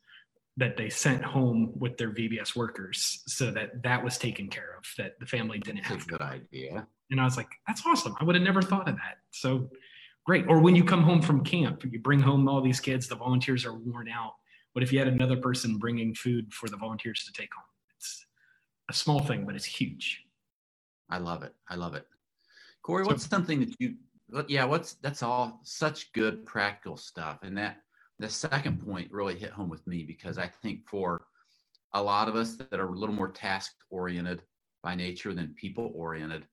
that 0.58 0.76
they 0.76 0.90
sent 0.90 1.24
home 1.24 1.72
with 1.76 1.96
their 1.96 2.10
VBS 2.10 2.54
workers, 2.56 3.22
so 3.26 3.50
that 3.52 3.82
that 3.82 4.02
was 4.04 4.18
taken 4.18 4.48
care 4.48 4.74
of. 4.76 4.84
That 4.98 5.18
the 5.20 5.26
family 5.26 5.58
didn't 5.58 5.84
have. 5.84 5.98
That's 5.98 6.08
a 6.08 6.12
have 6.12 6.18
good 6.18 6.24
idea. 6.26 6.86
And 7.10 7.20
I 7.20 7.24
was 7.24 7.36
like, 7.36 7.48
that's 7.66 7.82
awesome. 7.86 8.14
I 8.20 8.24
would 8.24 8.34
have 8.34 8.44
never 8.44 8.60
thought 8.60 8.88
of 8.88 8.96
that. 8.96 9.18
So 9.30 9.70
great. 10.26 10.44
Or 10.48 10.60
when 10.60 10.76
you 10.76 10.84
come 10.84 11.02
home 11.02 11.22
from 11.22 11.42
camp, 11.42 11.84
you 11.90 11.98
bring 12.00 12.20
home 12.20 12.46
all 12.48 12.60
these 12.60 12.80
kids. 12.80 13.08
The 13.08 13.14
volunteers 13.16 13.64
are 13.64 13.72
worn 13.72 14.08
out. 14.08 14.34
What 14.74 14.82
if 14.82 14.92
you 14.92 14.98
had 14.98 15.08
another 15.08 15.36
person 15.38 15.78
bringing 15.78 16.14
food 16.14 16.52
for 16.52 16.68
the 16.68 16.76
volunteers 16.76 17.24
to 17.24 17.32
take 17.32 17.52
home? 17.54 17.64
It's 17.96 18.26
a 18.90 18.92
small 18.92 19.20
thing, 19.20 19.46
but 19.46 19.54
it's 19.54 19.64
huge. 19.64 20.24
I 21.08 21.18
love 21.18 21.42
it. 21.42 21.54
I 21.68 21.76
love 21.76 21.94
it. 21.94 22.06
Corey, 22.82 23.04
So- 23.04 23.10
what's 23.10 23.26
something 23.26 23.60
that 23.60 23.74
you, 23.78 23.94
yeah, 24.48 24.64
what's, 24.64 24.94
that's 24.94 25.22
all 25.22 25.60
such 25.62 26.12
good 26.12 26.44
practical 26.44 26.96
stuff. 26.98 27.38
And 27.42 27.56
that, 27.56 27.78
the 28.18 28.28
second 28.28 28.84
point 28.84 29.10
really 29.12 29.36
hit 29.38 29.50
home 29.50 29.68
with 29.68 29.86
me 29.86 30.02
because 30.02 30.38
I 30.38 30.46
think 30.46 30.88
for 30.88 31.26
a 31.94 32.02
lot 32.02 32.28
of 32.28 32.36
us 32.36 32.56
that 32.56 32.80
are 32.80 32.88
a 32.88 32.98
little 32.98 33.14
more 33.14 33.30
task 33.30 33.72
oriented 33.90 34.42
by 34.82 34.94
nature 34.94 35.32
than 35.32 35.54
people 35.54 35.92
oriented, 35.94 36.46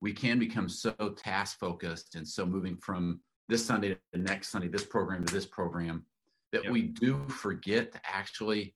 we 0.00 0.12
can 0.12 0.38
become 0.38 0.68
so 0.68 0.92
task 1.16 1.58
focused 1.58 2.16
and 2.16 2.26
so 2.26 2.44
moving 2.44 2.76
from 2.76 3.20
this 3.48 3.64
Sunday 3.64 3.90
to 3.90 3.98
the 4.12 4.18
next 4.18 4.48
Sunday, 4.48 4.68
this 4.68 4.84
program 4.84 5.24
to 5.24 5.32
this 5.32 5.46
program, 5.46 6.04
that 6.52 6.64
Yep. 6.64 6.72
we 6.72 6.82
do 6.82 7.26
forget 7.28 7.92
to 7.92 8.00
actually 8.04 8.74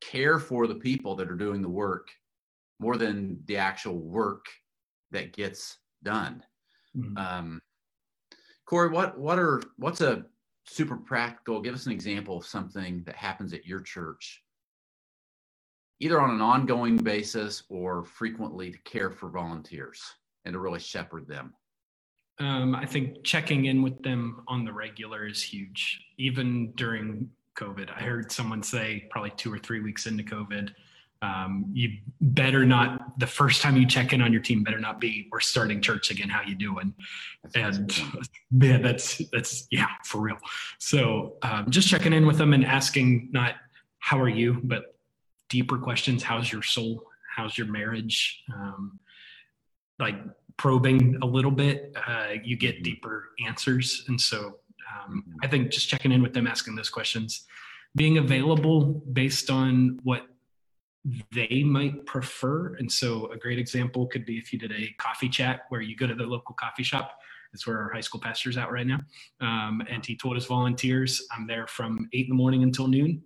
care 0.00 0.38
for 0.38 0.66
the 0.66 0.74
people 0.74 1.16
that 1.16 1.30
are 1.30 1.36
doing 1.36 1.62
the 1.62 1.68
work 1.68 2.08
more 2.78 2.96
than 2.96 3.42
the 3.46 3.56
actual 3.56 3.98
work 3.98 4.46
that 5.10 5.32
gets 5.32 5.78
done. 6.02 6.44
Mhm. 6.96 7.18
Um, 7.18 7.62
Corey, 8.66 8.90
what 8.90 9.18
what 9.18 9.38
are 9.38 9.60
what's 9.76 10.00
a 10.00 10.26
super 10.68 10.96
practical? 10.96 11.60
Give 11.60 11.74
us 11.74 11.86
an 11.86 11.92
example 11.92 12.38
of 12.38 12.46
something 12.46 13.02
that 13.04 13.16
happens 13.16 13.52
at 13.52 13.66
your 13.66 13.80
church, 13.80 14.42
either 16.00 16.20
on 16.20 16.30
an 16.30 16.40
ongoing 16.40 16.96
basis 16.96 17.64
or 17.68 18.04
frequently 18.04 18.70
to 18.72 18.78
care 18.78 19.10
for 19.10 19.28
volunteers 19.28 20.00
and 20.44 20.52
to 20.52 20.58
really 20.58 20.80
shepherd 20.80 21.26
them. 21.26 21.54
Um, 22.40 22.74
I 22.74 22.86
think 22.86 23.24
checking 23.24 23.64
in 23.64 23.82
with 23.82 24.00
them 24.02 24.42
on 24.46 24.64
the 24.64 24.72
regular 24.72 25.26
is 25.26 25.42
huge. 25.42 26.00
Even 26.18 26.72
during 26.72 27.30
COVID. 27.58 27.90
I 27.90 28.00
heard 28.00 28.30
someone 28.30 28.62
say 28.62 29.06
probably 29.10 29.30
two 29.30 29.52
or 29.52 29.58
three 29.58 29.80
weeks 29.80 30.06
into 30.06 30.22
COVID, 30.22 30.70
um, 31.20 31.64
you 31.72 31.98
better 32.20 32.64
not 32.64 33.18
the 33.18 33.26
first 33.26 33.60
time 33.60 33.76
you 33.76 33.86
check 33.86 34.12
in 34.12 34.22
on 34.22 34.32
your 34.32 34.42
team 34.42 34.62
better 34.62 34.78
not 34.78 35.00
be 35.00 35.28
we're 35.32 35.40
starting 35.40 35.80
church 35.80 36.10
again. 36.10 36.28
How 36.28 36.42
you 36.42 36.54
doing? 36.54 36.94
And 37.54 37.92
man 38.50 38.82
that's 38.82 39.20
that's 39.32 39.66
yeah 39.70 39.88
for 40.04 40.20
real. 40.20 40.38
So 40.78 41.36
um, 41.42 41.70
just 41.70 41.88
checking 41.88 42.12
in 42.12 42.26
with 42.26 42.38
them 42.38 42.52
and 42.52 42.64
asking 42.64 43.30
not 43.32 43.54
how 43.98 44.20
are 44.20 44.28
you? 44.28 44.60
but 44.62 44.94
deeper 45.48 45.78
questions 45.78 46.22
how's 46.22 46.52
your 46.52 46.62
soul? 46.62 47.04
How's 47.34 47.56
your 47.58 47.66
marriage? 47.66 48.44
Um, 48.54 49.00
like 49.98 50.16
probing 50.56 51.18
a 51.22 51.26
little 51.26 51.50
bit 51.50 51.96
uh, 52.06 52.34
you 52.44 52.56
get 52.56 52.76
mm-hmm. 52.76 52.84
deeper 52.84 53.30
answers. 53.44 54.04
And 54.08 54.20
so 54.20 54.58
um, 54.88 55.24
mm-hmm. 55.28 55.38
i 55.42 55.46
think 55.48 55.70
just 55.70 55.88
checking 55.88 56.12
in 56.12 56.22
with 56.22 56.32
them 56.32 56.46
asking 56.46 56.74
those 56.74 56.88
questions 56.88 57.46
being 57.96 58.18
available 58.18 59.02
based 59.12 59.50
on 59.50 59.98
what 60.02 60.26
they 61.32 61.62
might 61.64 62.04
prefer. 62.06 62.74
And 62.76 62.90
so, 62.90 63.30
a 63.32 63.36
great 63.36 63.58
example 63.58 64.06
could 64.06 64.26
be 64.26 64.38
if 64.38 64.52
you 64.52 64.58
did 64.58 64.72
a 64.72 64.94
coffee 64.98 65.28
chat 65.28 65.62
where 65.68 65.80
you 65.80 65.96
go 65.96 66.06
to 66.06 66.14
the 66.14 66.24
local 66.24 66.54
coffee 66.54 66.82
shop. 66.82 67.18
That's 67.52 67.66
where 67.66 67.78
our 67.80 67.92
high 67.92 68.02
school 68.02 68.20
pastor's 68.20 68.56
at 68.58 68.70
right 68.70 68.86
now. 68.86 69.00
Um, 69.40 69.82
and 69.90 70.04
he 70.04 70.16
told 70.16 70.36
his 70.36 70.44
volunteers, 70.44 71.26
I'm 71.34 71.46
there 71.46 71.66
from 71.66 72.08
eight 72.12 72.26
in 72.26 72.30
the 72.30 72.34
morning 72.34 72.62
until 72.62 72.88
noon. 72.88 73.22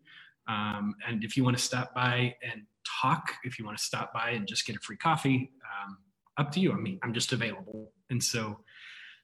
Um, 0.49 0.95
and 1.07 1.25
if 1.25 1.37
you 1.37 1.43
want 1.45 1.57
to 1.57 1.63
stop 1.63 1.95
by 1.95 2.37
and 2.43 2.63
talk, 3.01 3.33
if 3.45 3.59
you 3.59 3.65
want 3.65 3.79
to 3.79 3.83
stop 3.83 4.13
by 4.13 4.31
and 4.31 4.47
just 4.47 4.65
get 4.67 4.77
a 4.77 4.81
free 4.81 4.97
coffee, 4.97 5.51
um, 5.65 5.99
up 6.39 6.53
to 6.53 6.61
you. 6.61 6.73
I 6.73 6.77
mean, 6.77 7.01
I'm 7.03 7.13
just 7.13 7.33
available. 7.33 7.93
And 8.11 8.23
so, 8.23 8.61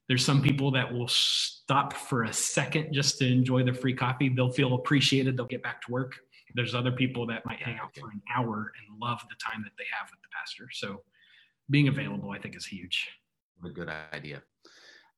there's 0.09 0.25
some 0.25 0.40
people 0.40 0.71
that 0.71 0.90
will 0.90 1.09
stop 1.09 1.93
for 1.93 2.25
a 2.25 2.33
second 2.33 2.95
just 2.95 3.19
to 3.19 3.31
enjoy 3.31 3.62
the 3.62 3.75
free 3.75 3.95
coffee. 3.95 4.31
They'll 4.31 4.50
feel 4.50 4.75
appreciated. 4.75 5.37
They'll 5.37 5.45
get 5.45 5.62
back 5.62 5.83
to 5.83 5.93
work 5.93 6.14
there's 6.55 6.75
other 6.75 6.93
people 6.93 7.26
that 7.26 7.45
might 7.47 7.61
hang 7.61 7.78
out 7.78 7.95
for 7.99 8.11
an 8.11 8.23
hour 8.35 8.73
and 8.78 8.99
love 9.00 9.21
the 9.28 9.37
time 9.37 9.62
that 9.64 9.73
they 9.78 9.85
have 9.99 10.11
with 10.11 10.21
the 10.23 10.28
pastor. 10.33 10.69
So 10.73 11.02
being 11.71 11.88
available, 11.88 12.31
I 12.31 12.38
think, 12.38 12.57
is 12.57 12.67
huge. 12.67 13.09
A 13.64 13.69
good 13.69 13.90
idea. 14.12 14.43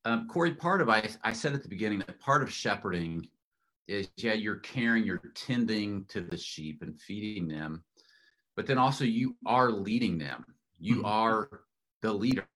Um, 0.05 0.27
Corey, 0.29 0.55
part 0.55 0.81
of 0.81 0.89
I, 0.89 1.09
I 1.23 1.33
said 1.33 1.53
at 1.53 1.63
the 1.63 1.69
beginning 1.69 1.99
that 2.01 2.19
part 2.21 2.43
of 2.43 2.51
shepherding 2.51 3.29
is 3.87 4.09
yeah, 4.17 4.33
you're 4.33 4.57
caring, 4.57 5.05
you're 5.05 5.23
tending 5.35 6.05
to 6.07 6.21
the 6.21 6.37
sheep 6.37 6.83
and 6.83 6.99
feeding 7.01 7.49
them, 7.49 7.85
but 8.57 8.67
then 8.67 8.79
also 8.79 9.05
you 9.05 9.37
are 9.45 9.71
leading 9.71 10.17
them. 10.17 10.45
You 10.79 10.97
mm-hmm. 10.97 11.07
are 11.07 11.49
the 12.01 12.13
leader. 12.13 12.47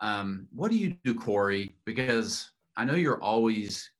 Um, 0.00 0.46
what 0.54 0.70
do 0.70 0.76
you 0.76 0.96
do, 1.02 1.14
Corey? 1.14 1.74
Because 1.84 2.50
I 2.76 2.84
know 2.84 2.94
you're 2.94 3.20
always 3.20 3.90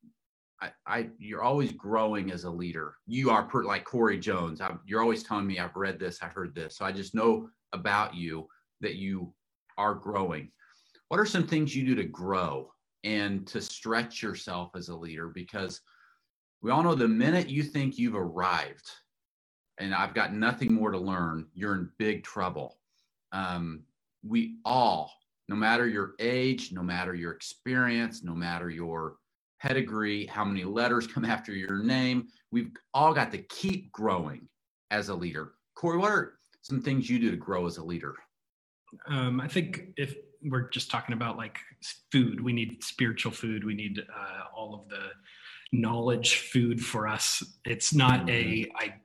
I, 0.60 0.70
I, 0.86 1.08
you're 1.18 1.42
always 1.42 1.72
growing 1.72 2.32
as 2.32 2.44
a 2.44 2.50
leader. 2.50 2.96
You 3.06 3.30
are 3.30 3.44
per, 3.44 3.64
like 3.64 3.84
Corey 3.84 4.18
Jones. 4.18 4.60
I, 4.60 4.74
you're 4.86 5.02
always 5.02 5.22
telling 5.22 5.46
me 5.46 5.58
I've 5.58 5.76
read 5.76 5.98
this, 5.98 6.18
I've 6.22 6.32
heard 6.32 6.54
this. 6.54 6.76
So 6.76 6.84
I 6.84 6.92
just 6.92 7.14
know 7.14 7.48
about 7.72 8.14
you 8.14 8.48
that 8.80 8.96
you 8.96 9.32
are 9.76 9.94
growing. 9.94 10.50
What 11.08 11.20
are 11.20 11.26
some 11.26 11.46
things 11.46 11.74
you 11.74 11.86
do 11.86 11.94
to 11.94 12.04
grow 12.04 12.72
and 13.04 13.46
to 13.46 13.60
stretch 13.60 14.22
yourself 14.22 14.70
as 14.74 14.88
a 14.88 14.96
leader? 14.96 15.28
Because 15.28 15.80
we 16.60 16.70
all 16.70 16.82
know 16.82 16.94
the 16.94 17.06
minute 17.06 17.48
you 17.48 17.62
think 17.62 17.98
you've 17.98 18.16
arrived 18.16 18.90
and 19.78 19.94
I've 19.94 20.14
got 20.14 20.34
nothing 20.34 20.72
more 20.72 20.90
to 20.90 20.98
learn, 20.98 21.46
you're 21.54 21.74
in 21.74 21.90
big 21.98 22.24
trouble. 22.24 22.78
Um, 23.32 23.84
we 24.26 24.56
all, 24.64 25.12
no 25.48 25.56
matter 25.56 25.86
your 25.86 26.14
age, 26.18 26.72
no 26.72 26.82
matter 26.82 27.14
your 27.14 27.32
experience, 27.32 28.24
no 28.24 28.34
matter 28.34 28.70
your 28.70 29.16
pedigree, 29.60 30.26
how 30.26 30.44
many 30.44 30.64
letters 30.64 31.06
come 31.06 31.24
after 31.24 31.52
your 31.52 31.82
name. 31.82 32.28
We've 32.50 32.70
all 32.94 33.12
got 33.12 33.30
to 33.32 33.38
keep 33.38 33.92
growing 33.92 34.48
as 34.90 35.08
a 35.08 35.14
leader. 35.14 35.52
Corey, 35.74 35.98
what 35.98 36.10
are 36.10 36.38
some 36.62 36.80
things 36.80 37.08
you 37.08 37.18
do 37.18 37.30
to 37.30 37.36
grow 37.36 37.66
as 37.66 37.76
a 37.76 37.84
leader? 37.84 38.14
Um, 39.06 39.40
I 39.40 39.48
think 39.48 39.88
if 39.96 40.14
we're 40.42 40.68
just 40.70 40.90
talking 40.90 41.12
about 41.12 41.36
like 41.36 41.58
food, 42.10 42.40
we 42.42 42.52
need 42.52 42.82
spiritual 42.82 43.32
food. 43.32 43.64
We 43.64 43.74
need 43.74 44.00
uh, 44.00 44.44
all 44.56 44.74
of 44.74 44.88
the 44.88 45.10
knowledge 45.72 46.36
food 46.36 46.80
for 46.80 47.06
us. 47.06 47.42
It's 47.64 47.92
not 47.94 48.28
a 48.28 48.64
mm-hmm. 48.64 48.98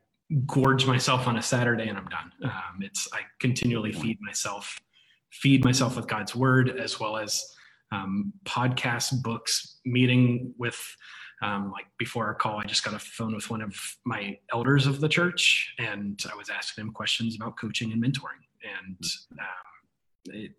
Gorge 0.47 0.87
myself 0.87 1.27
on 1.27 1.37
a 1.37 1.41
Saturday 1.41 1.89
and 1.89 1.97
I'm 1.97 2.07
done. 2.07 2.31
Um, 2.43 2.81
it's 2.81 3.07
I 3.13 3.19
continually 3.39 3.91
feed 3.91 4.17
myself, 4.21 4.79
feed 5.31 5.63
myself 5.63 5.95
with 5.95 6.07
God's 6.07 6.35
word 6.35 6.69
as 6.79 6.99
well 6.99 7.17
as 7.17 7.53
um, 7.93 8.33
podcasts, 8.45 9.13
books, 9.21 9.79
meeting 9.85 10.53
with, 10.57 10.79
um, 11.41 11.71
like 11.71 11.85
before 11.97 12.25
our 12.25 12.33
call, 12.33 12.59
I 12.59 12.65
just 12.65 12.83
got 12.83 12.93
a 12.93 12.99
phone 12.99 13.35
with 13.35 13.49
one 13.49 13.61
of 13.61 13.75
my 14.05 14.37
elders 14.51 14.87
of 14.87 14.99
the 14.99 15.09
church, 15.09 15.73
and 15.77 16.19
I 16.31 16.35
was 16.35 16.49
asking 16.49 16.83
him 16.83 16.91
questions 16.91 17.35
about 17.35 17.57
coaching 17.57 17.91
and 17.91 18.03
mentoring. 18.03 18.43
And 18.79 19.03
um, 19.33 20.33
it, 20.33 20.51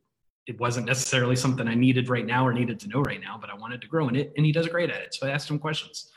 it 0.47 0.61
wasn't 0.61 0.87
necessarily 0.87 1.37
something 1.37 1.67
I 1.67 1.75
needed 1.75 2.09
right 2.09 2.27
now 2.27 2.47
or 2.47 2.53
needed 2.53 2.79
to 2.81 2.89
know 2.89 3.01
right 3.01 3.21
now, 3.21 3.39
but 3.41 3.51
I 3.51 3.55
wanted 3.55 3.81
to 3.81 3.89
grow 3.89 4.09
in 4.09 4.17
it, 4.17 4.33
and 4.37 4.45
he 4.47 4.53
does 4.53 4.69
great 4.69 4.91
at 4.91 5.01
it. 5.01 5.15
So 5.15 5.27
I 5.27 5.31
asked 5.31 5.51
him 5.51 5.59
questions. 5.59 6.11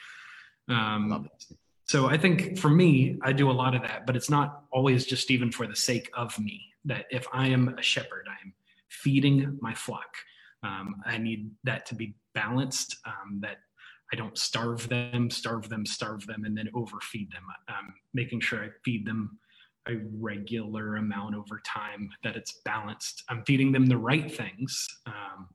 Um, 0.70 1.30
so 1.86 2.08
I 2.08 2.18
think 2.18 2.58
for 2.58 2.70
me, 2.70 3.18
I 3.24 3.32
do 3.32 3.50
a 3.50 3.58
lot 3.64 3.74
of 3.74 3.82
that, 3.84 4.06
but 4.06 4.18
it's 4.18 4.30
not 4.30 4.64
always 4.72 5.06
just 5.06 5.32
even 5.32 5.52
for 5.52 5.66
the 5.66 5.76
sake 5.76 6.10
of 6.14 6.38
me. 6.38 6.62
That 6.84 7.06
if 7.10 7.26
I 7.32 7.48
am 7.48 7.70
a 7.78 7.82
shepherd, 7.82 8.28
I 8.30 8.38
am 8.44 8.54
feeding 8.90 9.58
my 9.62 9.74
flock. 9.74 10.12
Um, 10.68 10.96
I 11.06 11.18
need 11.18 11.52
that 11.64 11.86
to 11.88 11.96
be 11.96 12.16
balanced, 12.34 12.98
um, 13.06 13.40
that 13.42 13.58
I 14.12 14.16
don't 14.16 14.38
starve 14.38 14.88
them, 14.90 15.30
starve 15.30 15.70
them, 15.70 15.86
starve 15.86 16.26
them, 16.28 16.46
and 16.46 16.58
then 16.58 16.70
overfeed 16.74 17.32
them. 17.32 17.44
Um, 17.68 17.94
making 18.14 18.42
sure 18.42 18.64
I 18.64 18.70
feed 18.84 19.06
them 19.06 19.38
a 19.90 19.96
regular 20.20 20.98
amount 20.98 21.36
over 21.36 21.62
time, 21.66 22.10
that 22.24 22.36
it's 22.36 22.60
balanced. 22.66 23.24
I'm 23.30 23.44
feeding 23.46 23.72
them 23.72 23.86
the 23.86 23.98
right 23.98 24.30
things. 24.30 24.88
Um, 25.06 25.48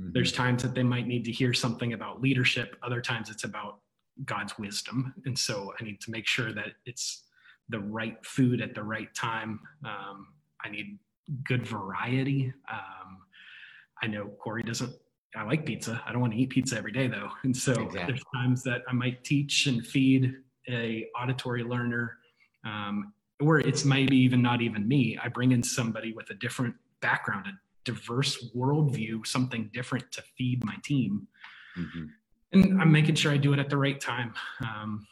mm-hmm. 0.00 0.10
There's 0.12 0.32
times 0.32 0.62
that 0.62 0.74
they 0.74 0.82
might 0.82 1.06
need 1.06 1.24
to 1.26 1.32
hear 1.32 1.52
something 1.52 1.92
about 1.92 2.20
leadership, 2.20 2.76
other 2.82 3.00
times 3.00 3.30
it's 3.30 3.44
about 3.44 3.78
God's 4.24 4.58
wisdom. 4.58 5.14
And 5.24 5.38
so 5.38 5.72
I 5.80 5.84
need 5.84 6.00
to 6.02 6.10
make 6.10 6.26
sure 6.26 6.52
that 6.52 6.72
it's 6.86 7.24
the 7.68 7.80
right 7.80 8.16
food 8.24 8.60
at 8.60 8.74
the 8.74 8.82
right 8.82 9.12
time. 9.14 9.60
Um, 9.84 10.28
I 10.64 10.68
need 10.68 10.98
good 11.44 11.66
variety. 11.66 12.52
Um, 12.70 13.18
I 14.02 14.06
know 14.06 14.26
Corey 14.38 14.62
doesn't. 14.62 14.92
I 15.34 15.44
like 15.44 15.64
pizza. 15.64 16.02
I 16.06 16.12
don't 16.12 16.20
want 16.20 16.34
to 16.34 16.38
eat 16.38 16.50
pizza 16.50 16.76
every 16.76 16.92
day 16.92 17.06
though, 17.06 17.30
and 17.44 17.56
so 17.56 17.72
exactly. 17.72 18.04
there's 18.06 18.22
times 18.34 18.62
that 18.64 18.82
I 18.88 18.92
might 18.92 19.24
teach 19.24 19.66
and 19.66 19.86
feed 19.86 20.34
a 20.68 21.06
auditory 21.18 21.64
learner, 21.64 22.18
um, 22.64 23.12
or 23.40 23.60
it's 23.60 23.84
maybe 23.84 24.16
even 24.16 24.42
not 24.42 24.60
even 24.60 24.86
me. 24.86 25.18
I 25.22 25.28
bring 25.28 25.52
in 25.52 25.62
somebody 25.62 26.12
with 26.12 26.28
a 26.30 26.34
different 26.34 26.74
background, 27.00 27.46
a 27.46 27.52
diverse 27.84 28.52
worldview, 28.54 29.26
something 29.26 29.70
different 29.72 30.10
to 30.12 30.22
feed 30.36 30.64
my 30.64 30.76
team, 30.84 31.26
mm-hmm. 31.78 32.04
and 32.52 32.82
I'm 32.82 32.92
making 32.92 33.14
sure 33.14 33.32
I 33.32 33.38
do 33.38 33.52
it 33.54 33.58
at 33.58 33.70
the 33.70 33.78
right 33.78 34.00
time. 34.00 34.34
Um, 34.60 35.06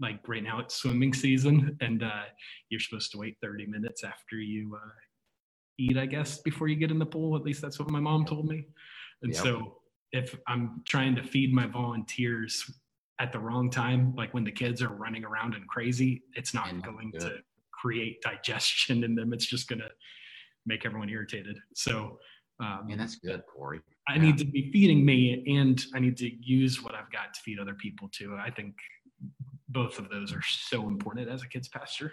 like 0.00 0.20
right 0.28 0.42
now 0.42 0.60
it's 0.60 0.76
swimming 0.76 1.12
season 1.12 1.76
and 1.80 2.02
uh, 2.02 2.22
you're 2.68 2.80
supposed 2.80 3.10
to 3.12 3.18
wait 3.18 3.36
30 3.42 3.66
minutes 3.66 4.04
after 4.04 4.36
you 4.36 4.76
uh, 4.76 4.90
eat, 5.78 5.96
I 5.96 6.06
guess, 6.06 6.38
before 6.38 6.68
you 6.68 6.76
get 6.76 6.90
in 6.90 6.98
the 6.98 7.06
pool. 7.06 7.36
At 7.36 7.42
least 7.42 7.62
that's 7.62 7.78
what 7.78 7.90
my 7.90 8.00
mom 8.00 8.24
told 8.24 8.46
me. 8.46 8.66
And 9.22 9.32
yep. 9.32 9.42
so 9.42 9.76
if 10.12 10.36
I'm 10.46 10.82
trying 10.86 11.14
to 11.16 11.22
feed 11.22 11.52
my 11.52 11.66
volunteers 11.66 12.70
at 13.20 13.32
the 13.32 13.38
wrong 13.38 13.70
time, 13.70 14.14
like 14.16 14.32
when 14.34 14.44
the 14.44 14.52
kids 14.52 14.82
are 14.82 14.94
running 14.94 15.24
around 15.24 15.54
and 15.54 15.66
crazy, 15.68 16.22
it's 16.34 16.54
not 16.54 16.70
and 16.70 16.82
going 16.82 17.12
to 17.20 17.38
create 17.72 18.20
digestion 18.22 19.04
in 19.04 19.14
them. 19.14 19.32
It's 19.32 19.46
just 19.46 19.68
going 19.68 19.80
to 19.80 19.90
make 20.66 20.84
everyone 20.84 21.08
irritated. 21.08 21.58
So, 21.74 22.18
um, 22.60 22.88
and 22.90 23.00
that's 23.00 23.16
good, 23.16 23.42
Corey. 23.46 23.80
I 24.08 24.14
yeah. 24.14 24.22
need 24.22 24.38
to 24.38 24.44
be 24.44 24.70
feeding 24.72 25.04
me 25.04 25.44
and 25.58 25.84
I 25.94 26.00
need 26.00 26.16
to 26.18 26.30
use 26.44 26.82
what 26.82 26.94
I've 26.94 27.10
got 27.10 27.34
to 27.34 27.40
feed 27.40 27.58
other 27.58 27.74
people 27.74 28.08
too. 28.08 28.36
I 28.40 28.50
think 28.50 28.74
both 29.68 29.98
of 29.98 30.08
those 30.08 30.32
are 30.32 30.42
so 30.42 30.88
important 30.88 31.28
as 31.28 31.42
a 31.42 31.48
kid's 31.48 31.68
pastor. 31.68 32.12